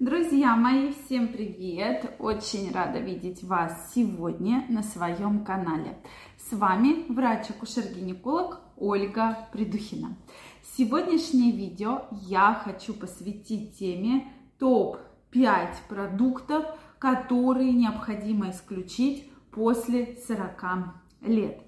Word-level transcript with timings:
Друзья 0.00 0.56
мои, 0.56 0.94
всем 0.94 1.28
привет! 1.28 2.14
Очень 2.18 2.72
рада 2.72 3.00
видеть 3.00 3.44
вас 3.44 3.92
сегодня 3.94 4.64
на 4.70 4.82
своем 4.82 5.44
канале. 5.44 5.98
С 6.38 6.56
вами 6.56 7.04
врач-акушер-гинеколог 7.12 8.60
Ольга 8.78 9.46
Придухина. 9.52 10.16
Сегодняшнее 10.74 11.52
видео 11.52 12.06
я 12.22 12.54
хочу 12.54 12.94
посвятить 12.94 13.78
теме 13.78 14.32
топ-5 14.58 15.68
продуктов, 15.86 16.64
которые 16.98 17.74
необходимо 17.74 18.52
исключить 18.52 19.30
после 19.50 20.16
40 20.26 20.94
лет. 21.26 21.60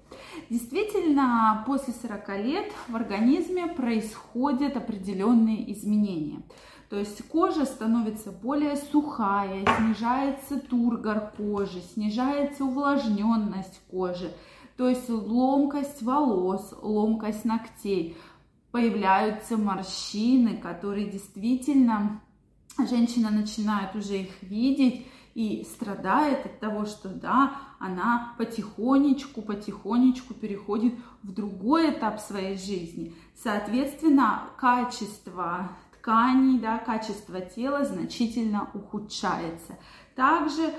Действительно, 0.49 1.63
после 1.67 1.93
40 1.93 2.29
лет 2.39 2.71
в 2.87 2.95
организме 2.95 3.67
происходят 3.67 4.75
определенные 4.75 5.71
изменения. 5.71 6.41
То 6.93 6.99
есть 6.99 7.27
кожа 7.27 7.65
становится 7.65 8.31
более 8.31 8.77
сухая, 8.77 9.65
снижается 9.79 10.59
тургор 10.59 11.31
кожи, 11.35 11.81
снижается 11.81 12.65
увлажненность 12.65 13.81
кожи, 13.89 14.31
то 14.77 14.87
есть 14.87 15.09
ломкость 15.09 16.03
волос, 16.03 16.71
ломкость 16.83 17.45
ногтей. 17.45 18.15
Появляются 18.69 19.57
морщины, 19.57 20.55
которые 20.57 21.09
действительно 21.09 22.21
женщина 22.77 23.31
начинает 23.31 23.95
уже 23.95 24.19
их 24.19 24.43
видеть 24.43 25.07
и 25.33 25.65
страдает 25.73 26.45
от 26.45 26.59
того, 26.59 26.85
что 26.85 27.09
да, 27.09 27.55
она 27.79 28.35
потихонечку, 28.37 29.41
потихонечку 29.41 30.35
переходит 30.35 30.93
в 31.23 31.33
другой 31.33 31.89
этап 31.89 32.19
своей 32.19 32.55
жизни. 32.55 33.15
Соответственно, 33.35 34.43
качество 34.59 35.71
тканей, 36.03 36.59
да, 36.59 36.77
качество 36.77 37.39
тела 37.39 37.85
значительно 37.85 38.69
ухудшается. 38.73 39.77
Также 40.15 40.73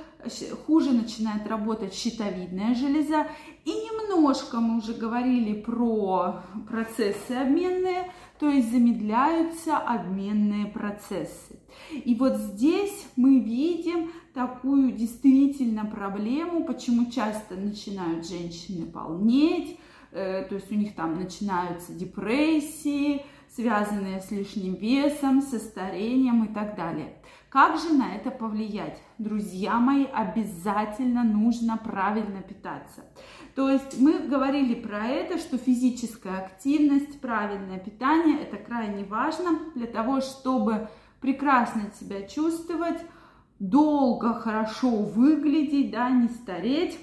хуже 0.66 0.92
начинает 0.92 1.46
работать 1.48 1.94
щитовидная 1.94 2.74
железа. 2.74 3.26
И 3.64 3.70
немножко 3.70 4.58
мы 4.58 4.78
уже 4.78 4.92
говорили 4.92 5.60
про 5.60 6.42
процессы 6.68 7.32
обменные, 7.32 8.12
то 8.38 8.48
есть 8.48 8.70
замедляются 8.70 9.78
обменные 9.78 10.66
процессы. 10.66 11.58
И 11.90 12.14
вот 12.14 12.36
здесь 12.36 13.06
мы 13.16 13.40
видим 13.40 14.12
такую 14.34 14.92
действительно 14.92 15.86
проблему, 15.86 16.64
почему 16.64 17.10
часто 17.10 17.54
начинают 17.54 18.28
женщины 18.28 18.86
полнеть, 18.86 19.80
э, 20.12 20.44
то 20.48 20.54
есть 20.54 20.70
у 20.70 20.74
них 20.74 20.94
там 20.94 21.18
начинаются 21.18 21.92
депрессии, 21.92 23.22
связанные 23.54 24.20
с 24.20 24.30
лишним 24.30 24.74
весом, 24.74 25.40
со 25.40 25.58
старением 25.58 26.44
и 26.44 26.52
так 26.52 26.76
далее. 26.76 27.14
Как 27.48 27.78
же 27.78 27.92
на 27.92 28.16
это 28.16 28.32
повлиять? 28.32 29.00
Друзья 29.18 29.78
мои, 29.78 30.06
обязательно 30.06 31.22
нужно 31.22 31.76
правильно 31.76 32.42
питаться. 32.42 33.04
То 33.54 33.70
есть 33.70 34.00
мы 34.00 34.18
говорили 34.18 34.74
про 34.74 35.06
это, 35.06 35.38
что 35.38 35.56
физическая 35.56 36.38
активность, 36.38 37.20
правильное 37.20 37.78
питание– 37.78 38.40
это 38.42 38.56
крайне 38.56 39.04
важно 39.04 39.60
для 39.76 39.86
того, 39.86 40.20
чтобы 40.20 40.88
прекрасно 41.20 41.92
себя 41.98 42.22
чувствовать, 42.22 42.98
долго 43.60 44.34
хорошо 44.34 44.90
выглядеть, 44.90 45.92
да, 45.92 46.10
не 46.10 46.26
стареть. 46.26 46.98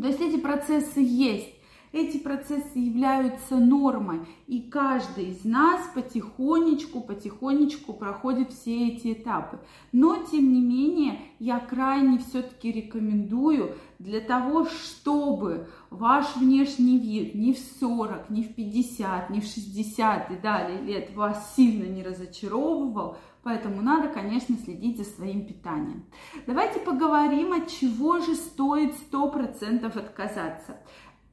То 0.00 0.06
есть 0.06 0.20
эти 0.20 0.38
процессы 0.38 1.00
есть. 1.00 1.55
Эти 1.92 2.18
процессы 2.18 2.78
являются 2.78 3.56
нормой, 3.56 4.20
и 4.46 4.60
каждый 4.60 5.30
из 5.30 5.44
нас 5.44 5.80
потихонечку, 5.94 7.00
потихонечку 7.00 7.92
проходит 7.92 8.52
все 8.52 8.88
эти 8.88 9.12
этапы. 9.12 9.60
Но, 9.92 10.16
тем 10.30 10.52
не 10.52 10.60
менее, 10.60 11.20
я 11.38 11.58
крайне 11.58 12.18
все-таки 12.18 12.72
рекомендую 12.72 13.74
для 13.98 14.20
того, 14.20 14.66
чтобы 14.66 15.68
ваш 15.90 16.36
внешний 16.36 16.98
вид 16.98 17.34
ни 17.34 17.52
в 17.52 17.58
40, 17.80 18.30
ни 18.30 18.42
в 18.42 18.54
50, 18.54 19.30
ни 19.30 19.40
в 19.40 19.44
60 19.44 20.30
и 20.30 20.36
далее 20.36 20.80
лет 20.82 21.14
вас 21.14 21.54
сильно 21.56 21.84
не 21.84 22.02
разочаровывал, 22.02 23.16
Поэтому 23.46 23.80
надо, 23.80 24.08
конечно, 24.08 24.56
следить 24.56 24.98
за 24.98 25.04
своим 25.04 25.46
питанием. 25.46 26.04
Давайте 26.48 26.80
поговорим, 26.80 27.52
от 27.52 27.68
чего 27.68 28.18
же 28.18 28.34
стоит 28.34 28.96
100% 29.12 29.86
отказаться. 29.96 30.78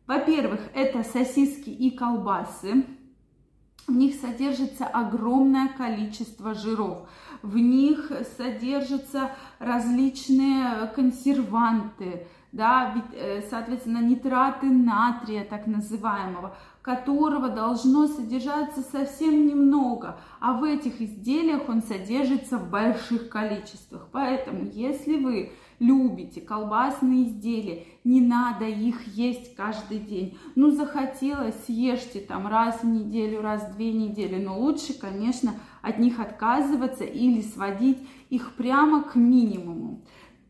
Во-первых, 0.07 0.59
это 0.73 1.03
сосиски 1.03 1.69
и 1.69 1.91
колбасы. 1.91 2.85
В 3.87 3.91
них 3.91 4.15
содержится 4.15 4.85
огромное 4.85 5.67
количество 5.69 6.53
жиров. 6.53 7.09
В 7.41 7.57
них 7.57 8.11
содержатся 8.37 9.31
различные 9.59 10.87
консерванты, 10.95 12.27
да, 12.53 12.95
э, 13.13 13.41
соответственно, 13.49 14.01
нитраты 14.01 14.67
натрия, 14.67 15.43
так 15.43 15.67
называемого, 15.67 16.55
которого 16.83 17.47
должно 17.47 18.07
содержаться 18.07 18.81
совсем 18.81 19.47
немного, 19.47 20.19
а 20.41 20.53
в 20.53 20.65
этих 20.65 21.01
изделиях 21.01 21.69
он 21.69 21.81
содержится 21.81 22.57
в 22.57 22.69
больших 22.69 23.29
количествах. 23.29 24.09
Поэтому, 24.11 24.65
если 24.65 25.17
вы 25.17 25.53
любите 25.79 26.41
колбасные 26.41 27.23
изделия, 27.23 27.85
не 28.03 28.19
надо 28.19 28.65
их 28.65 29.07
есть 29.07 29.55
каждый 29.55 29.99
день. 29.99 30.37
Ну, 30.55 30.71
захотелось, 30.71 31.55
съешьте 31.65 32.19
там 32.19 32.47
раз 32.47 32.83
в 32.83 32.85
неделю, 32.85 33.41
раз 33.41 33.63
в 33.63 33.75
две 33.75 33.93
недели, 33.93 34.43
но 34.43 34.59
лучше, 34.59 34.93
конечно, 34.93 35.53
от 35.81 35.99
них 35.99 36.19
отказываться 36.19 37.05
или 37.05 37.41
сводить 37.41 37.99
их 38.29 38.51
прямо 38.55 39.03
к 39.03 39.15
минимуму. 39.15 40.01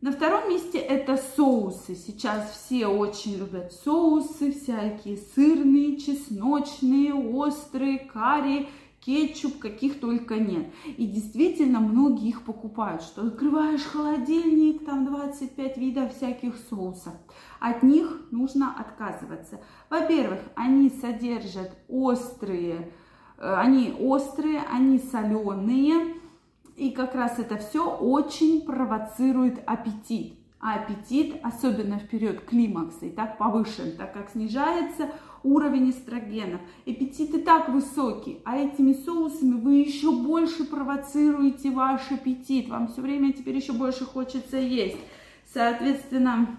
На 0.04 0.12
втором 0.12 0.50
месте 0.50 0.80
это 0.80 1.16
соусы. 1.16 1.96
Сейчас 1.96 2.52
все 2.52 2.88
очень 2.88 3.38
любят 3.38 3.72
соусы, 3.72 4.52
всякие 4.52 5.16
сырные, 5.34 5.96
чесночные, 5.96 7.14
острые, 7.14 8.00
карри, 8.00 8.68
кетчуп, 9.00 9.60
каких 9.60 10.02
только 10.02 10.36
нет. 10.36 10.68
И 10.98 11.08
действительно 11.08 11.80
многие 11.80 12.28
их 12.28 12.44
покупают, 12.44 13.02
что 13.02 13.26
открываешь 13.26 13.84
холодильник, 13.84 14.86
там 14.86 15.06
25 15.06 15.78
видов 15.78 16.14
всяких 16.14 16.58
соусов. 16.70 17.14
От 17.62 17.82
них 17.82 18.28
нужно 18.30 18.76
отказываться. 18.78 19.62
Во-первых, 19.90 20.42
они 20.56 20.90
содержат 20.90 21.72
острые, 21.88 22.92
э, 23.38 23.54
они 23.56 23.96
острые, 23.98 24.64
они 24.70 25.00
соленые, 25.00 26.16
и 26.76 26.92
как 26.92 27.16
раз 27.16 27.40
это 27.40 27.58
все 27.58 27.90
очень 27.90 28.62
провоцирует 28.62 29.62
аппетит. 29.66 30.36
А 30.60 30.76
аппетит, 30.76 31.36
особенно 31.44 32.00
в 32.00 32.08
период 32.08 32.42
климакса, 32.42 33.06
и 33.08 33.10
так 33.10 33.38
повышен, 33.38 33.98
так 33.98 34.14
как 34.14 34.30
снижается 34.30 35.10
уровень 35.44 35.90
эстрогенов. 35.90 36.62
Аппетит 36.88 37.34
и 37.34 37.42
так 37.42 37.68
высокий, 37.68 38.40
а 38.46 38.56
этими 38.56 38.94
соусами 38.94 39.60
вы 39.60 39.76
еще 39.76 40.12
больше 40.12 40.64
провоцируете 40.64 41.70
ваш 41.70 42.12
аппетит. 42.12 42.70
Вам 42.70 42.88
все 42.88 43.02
время 43.02 43.34
теперь 43.34 43.58
еще 43.58 43.74
больше 43.74 44.06
хочется 44.06 44.58
есть. 44.58 44.98
Соответственно, 45.54 46.58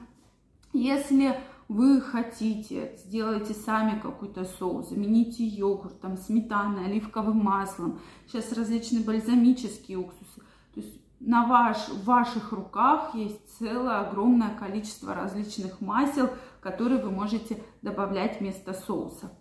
если 0.75 1.35
вы 1.69 2.01
хотите, 2.01 2.97
сделайте 2.99 3.55
сами 3.55 3.99
какой-то 3.99 4.45
соус, 4.45 4.91
замените 4.91 5.45
йогуртом, 5.45 6.17
сметаной, 6.17 6.87
оливковым 6.87 7.39
маслом. 7.39 8.01
Сейчас 8.27 8.53
различные 8.53 9.03
бальзамические 9.03 9.99
уксусы. 9.99 10.41
То 10.75 10.81
есть 10.81 11.01
на 11.21 11.47
ваш, 11.47 11.89
в 11.89 12.05
ваших 12.05 12.53
руках 12.53 13.15
есть 13.15 13.41
целое 13.59 14.01
огромное 14.01 14.55
количество 14.55 15.15
различных 15.15 15.81
масел, 15.81 16.31
которые 16.61 17.03
вы 17.03 17.11
можете 17.11 17.63
добавлять 17.83 18.41
вместо 18.41 18.75
соуса. 18.75 19.33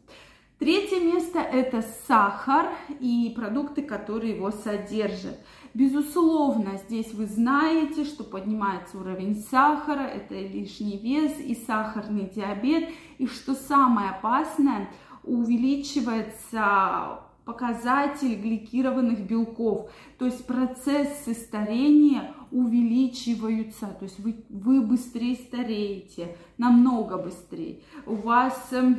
Третье 0.59 1.01
место 1.01 1.39
это 1.39 1.83
сахар 2.07 2.69
и 3.01 3.33
продукты, 3.35 3.81
которые 3.81 4.37
его 4.37 4.51
содержат. 4.51 5.37
Безусловно, 5.73 6.77
здесь 6.77 7.13
вы 7.13 7.25
знаете, 7.25 8.05
что 8.05 8.23
поднимается 8.23 8.97
уровень 8.97 9.43
сахара, 9.49 10.03
это 10.03 10.35
лишний 10.35 10.99
вес 10.99 11.39
и 11.39 11.55
сахарный 11.55 12.29
диабет. 12.29 12.89
И 13.17 13.25
что 13.25 13.55
самое 13.55 14.11
опасное, 14.11 14.89
увеличивается 15.23 17.19
показатель 17.45 18.35
гликированных 18.35 19.27
белков, 19.27 19.89
то 20.17 20.25
есть 20.25 20.45
процессы 20.45 21.33
старения 21.33 22.33
увеличиваются, 22.51 23.87
то 23.87 24.03
есть 24.03 24.19
вы, 24.19 24.35
вы 24.49 24.81
быстрее 24.81 25.35
стареете, 25.35 26.37
намного 26.57 27.17
быстрее. 27.17 27.79
У 28.05 28.15
вас 28.15 28.55
э, 28.71 28.95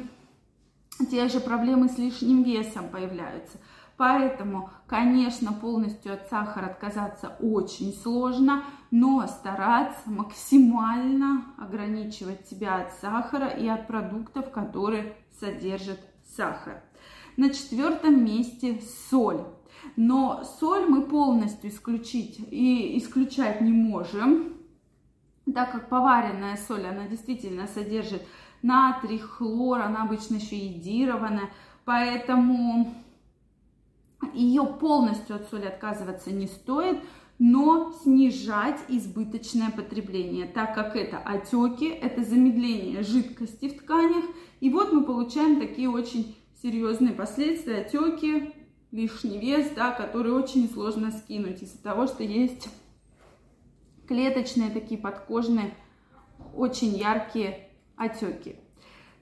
те 1.10 1.28
же 1.28 1.40
проблемы 1.40 1.88
с 1.88 1.96
лишним 1.96 2.42
весом 2.42 2.88
появляются. 2.88 3.58
Поэтому, 3.96 4.70
конечно, 4.86 5.52
полностью 5.52 6.14
от 6.14 6.28
сахара 6.28 6.66
отказаться 6.66 7.36
очень 7.40 7.92
сложно, 7.92 8.64
но 8.90 9.26
стараться 9.28 10.10
максимально 10.10 11.44
ограничивать 11.58 12.48
себя 12.48 12.82
от 12.82 12.92
сахара 12.94 13.46
и 13.46 13.68
от 13.68 13.86
продуктов, 13.86 14.50
которые 14.50 15.14
содержат 15.38 16.00
сахар. 16.36 16.82
На 17.36 17.50
четвертом 17.50 18.24
месте 18.24 18.80
соль. 19.10 19.44
Но 19.96 20.42
соль 20.58 20.86
мы 20.86 21.02
полностью 21.02 21.70
исключить 21.70 22.38
и 22.50 22.98
исключать 22.98 23.60
не 23.60 23.72
можем, 23.72 24.54
так 25.52 25.72
как 25.72 25.88
поваренная 25.88 26.56
соль, 26.56 26.86
она 26.86 27.06
действительно 27.06 27.66
содержит 27.66 28.22
натрий, 28.62 29.18
хлор, 29.18 29.82
она 29.82 30.02
обычно 30.04 30.36
еще 30.36 30.56
йодированная, 30.56 31.50
поэтому 31.84 32.94
ее 34.32 34.64
полностью 34.64 35.36
от 35.36 35.48
соли 35.48 35.66
отказываться 35.66 36.30
не 36.30 36.46
стоит, 36.46 36.98
но 37.38 37.92
снижать 38.02 38.80
избыточное 38.88 39.70
потребление, 39.70 40.46
так 40.46 40.74
как 40.74 40.96
это 40.96 41.18
отеки, 41.18 41.86
это 41.86 42.22
замедление 42.22 43.02
жидкости 43.02 43.68
в 43.68 43.78
тканях, 43.78 44.24
и 44.60 44.70
вот 44.70 44.92
мы 44.92 45.04
получаем 45.04 45.60
такие 45.60 45.90
очень 45.90 46.36
серьезные 46.62 47.12
последствия, 47.12 47.78
отеки, 47.78 48.54
лишний 48.92 49.38
вес, 49.38 49.70
да, 49.74 49.90
который 49.90 50.32
очень 50.32 50.70
сложно 50.70 51.10
скинуть 51.10 51.62
из-за 51.62 51.82
того, 51.82 52.06
что 52.06 52.22
есть 52.22 52.68
клеточные 54.06 54.70
такие 54.70 55.00
подкожные, 55.00 55.74
очень 56.54 56.96
яркие 56.96 57.70
отеки. 57.96 58.56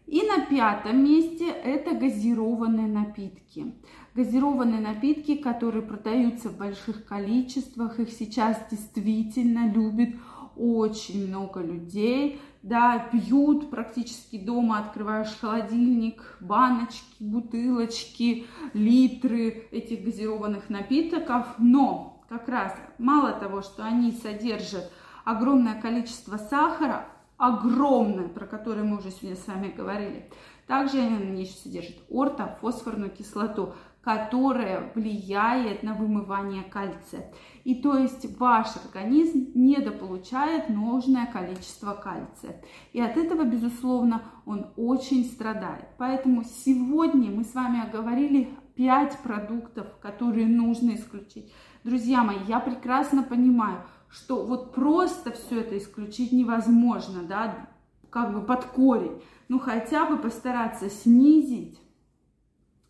И 0.07 0.23
на 0.27 0.45
пятом 0.45 1.05
месте 1.05 1.49
это 1.49 1.95
газированные 1.95 2.87
напитки. 2.87 3.75
Газированные 4.15 4.81
напитки, 4.81 5.37
которые 5.37 5.83
продаются 5.83 6.51
в 6.51 6.59
больших 6.59 7.07
количествах, 7.07 7.99
их 7.99 8.11
сейчас 8.11 8.59
действительно 8.71 9.73
любит 9.73 10.17
очень 10.55 11.29
много 11.29 11.61
людей, 11.61 12.39
да, 12.63 12.99
пьют 12.99 13.71
практически 13.71 14.39
дома, 14.39 14.81
открываешь 14.81 15.35
холодильник, 15.41 16.37
баночки, 16.41 17.03
бутылочки, 17.21 18.47
литры 18.75 19.69
этих 19.71 20.05
газированных 20.05 20.69
напитков, 20.69 21.47
но 21.57 22.23
как 22.29 22.49
раз 22.49 22.77
мало 22.99 23.33
того, 23.33 23.63
что 23.63 23.83
они 23.83 24.13
содержат 24.13 24.93
огромное 25.25 25.81
количество 25.81 26.37
сахара, 26.37 27.07
огромное, 27.39 28.29
про 28.29 28.47
которое 28.47 28.83
мы 28.83 28.99
уже 28.99 29.11
сегодня 29.11 29.37
с 29.37 29.47
вами 29.47 29.73
говорили, 29.75 30.29
также 30.67 30.99
они 30.99 31.43
еще 31.43 31.55
содержат 31.55 31.97
ортофосфорную 32.11 33.11
кислоту, 33.11 33.75
которая 34.03 34.91
влияет 34.95 35.83
на 35.85 35.95
вымывание 35.95 36.65
кальция. 36.65 37.33
И 37.63 37.77
то 37.77 37.97
есть 37.97 38.37
ваш 38.39 38.67
организм 38.85 39.53
недополучает 39.55 40.69
нужное 40.69 41.27
количество 41.27 41.95
кальция. 41.95 42.61
И 42.93 43.01
от 43.01 43.17
этого, 43.17 43.45
безусловно, 43.45 44.23
он 44.45 44.73
очень 44.77 45.25
страдает. 45.25 45.87
Поэтому 45.99 46.43
сегодня 46.43 47.31
мы 47.31 47.45
с 47.45 47.55
вами 47.55 47.81
оговорили 47.81 48.49
5 48.75 49.19
продуктов, 49.19 49.87
которые 50.01 50.47
нужно 50.49 50.97
исключить. 50.97 51.53
Друзья 51.85 52.25
мои, 52.25 52.39
я 52.49 52.59
прекрасно 52.59 53.23
понимаю, 53.23 53.83
что 54.09 54.45
вот 54.45 54.75
просто 54.75 55.31
все 55.31 55.61
это 55.61 55.79
исключить 55.79 56.33
невозможно, 56.33 57.23
да, 57.23 57.69
как 58.11 58.35
бы 58.35 58.43
под 58.43 58.65
корень. 58.65 59.23
Ну, 59.49 59.59
хотя 59.59 60.07
бы 60.07 60.17
постараться 60.17 60.91
снизить 60.91 61.79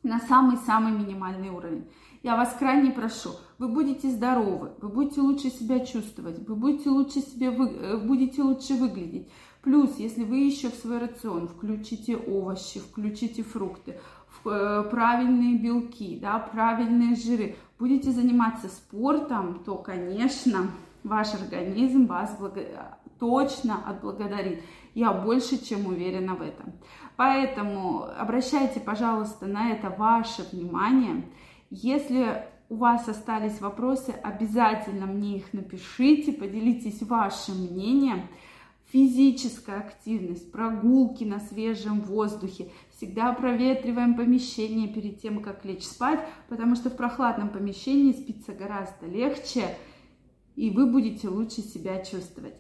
на 0.03 0.19
самый-самый 0.21 0.93
минимальный 0.93 1.51
уровень. 1.51 1.89
Я 2.23 2.37
вас 2.37 2.55
крайне 2.59 2.93
прошу, 2.93 3.31
вы 3.59 3.69
будете 3.69 4.09
здоровы, 4.09 4.73
вы 4.81 4.89
будете 4.89 5.21
лучше 5.21 5.51
себя 5.51 5.81
чувствовать, 5.81 6.39
вы 6.47 6.55
будете 6.55 6.91
лучше, 6.91 7.21
себе 7.21 7.51
вы, 7.51 7.69
э, 7.69 7.97
будете 7.99 8.43
лучше 8.43 8.75
выглядеть. 8.75 9.29
Плюс, 9.63 9.97
если 9.99 10.25
вы 10.25 10.39
еще 10.39 10.71
в 10.71 10.75
свой 10.75 10.99
рацион 10.99 11.49
включите 11.49 12.17
овощи, 12.17 12.81
включите 12.81 13.43
фрукты, 13.43 13.99
э, 14.45 14.85
правильные 14.91 15.59
белки, 15.59 16.19
да, 16.21 16.39
правильные 16.39 17.17
жиры, 17.17 17.57
будете 17.79 18.11
заниматься 18.11 18.69
спортом, 18.69 19.63
то, 19.65 19.77
конечно, 19.77 20.71
ваш 21.05 21.35
организм 21.35 22.07
вас 22.07 22.37
благо... 22.39 22.99
точно 23.23 23.89
отблагодарит. 23.89 24.65
Я 24.95 25.13
больше 25.13 25.65
чем 25.65 25.87
уверена 25.87 26.35
в 26.35 26.43
этом. 26.43 26.73
Поэтому 27.15 28.03
обращайте, 28.19 28.81
пожалуйста, 28.81 29.47
на 29.47 29.71
это 29.71 29.91
ваше 29.91 30.43
внимание. 30.51 31.25
Если 31.71 32.45
у 32.69 32.75
вас 32.75 33.09
остались 33.09 33.61
вопросы, 33.61 34.11
обязательно 34.25 35.07
мне 35.07 35.37
их 35.37 35.53
напишите, 35.53 36.33
поделитесь 36.33 37.01
вашим 37.03 37.59
мнением. 37.59 38.23
Физическая 38.93 39.79
активность, 39.79 40.51
прогулки 40.51 41.23
на 41.23 41.39
свежем 41.39 42.01
воздухе. 42.01 42.73
Всегда 42.91 43.33
проветриваем 43.35 44.17
помещение 44.17 44.89
перед 44.89 45.23
тем, 45.23 45.43
как 45.43 45.65
лечь 45.65 45.85
спать, 45.85 46.19
потому 46.49 46.75
что 46.75 46.91
в 46.91 46.97
прохладном 46.97 47.51
помещении 47.51 48.11
спится 48.11 48.53
гораздо 48.53 49.07
легче, 49.07 49.77
и 50.57 50.71
вы 50.71 50.87
будете 50.87 51.29
лучше 51.29 51.61
себя 51.63 52.05
чувствовать. 52.05 52.55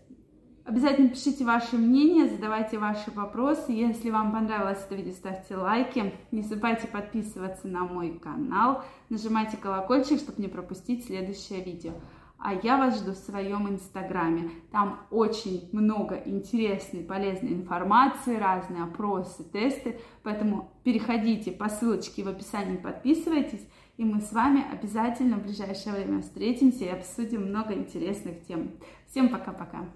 Обязательно 0.64 1.09
пишите 1.09 1.44
ваше 1.44 1.76
мнение, 1.76 2.29
задавайте 2.29 2.79
ваши 2.79 3.11
вопросы. 3.11 3.73
Если 3.73 4.11
вам 4.11 4.31
понравилось 4.31 4.79
это 4.85 4.94
видео, 4.94 5.12
ставьте 5.12 5.56
лайки. 5.56 6.14
Не 6.31 6.43
забывайте 6.43 6.87
подписываться 6.87 7.67
на 7.67 7.85
мой 7.85 8.19
канал. 8.19 8.85
Нажимайте 9.09 9.56
колокольчик, 9.56 10.20
чтобы 10.20 10.41
не 10.41 10.47
пропустить 10.47 11.05
следующее 11.05 11.64
видео. 11.64 11.93
А 12.38 12.55
я 12.55 12.76
вас 12.76 12.99
жду 12.99 13.12
в 13.12 13.17
своем 13.17 13.69
инстаграме. 13.69 14.50
Там 14.70 15.00
очень 15.11 15.69
много 15.73 16.23
интересной, 16.26 17.03
полезной 17.03 17.55
информации, 17.55 18.37
разные 18.37 18.85
опросы, 18.85 19.44
тесты. 19.44 19.99
Поэтому 20.23 20.70
переходите 20.85 21.50
по 21.50 21.69
ссылочке 21.69 22.23
в 22.23 22.29
описании, 22.29 22.76
подписывайтесь. 22.76 23.67
И 23.97 24.05
мы 24.05 24.20
с 24.20 24.32
вами 24.32 24.64
обязательно 24.73 25.37
в 25.38 25.43
ближайшее 25.43 25.94
время 25.94 26.23
встретимся 26.23 26.85
и 26.85 26.88
обсудим 26.88 27.49
много 27.49 27.75
интересных 27.75 28.44
тем. 28.47 28.73
Всем 29.09 29.29
пока-пока. 29.29 29.87